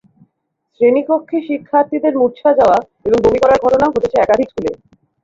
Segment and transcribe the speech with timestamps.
[0.73, 4.71] শ্রেণীকক্ষে শিক্ষার্থীদের মূর্ছা যাওয়া এবং বমি করার ঘটনাও ঘটেছে একাধিক স্কুলে।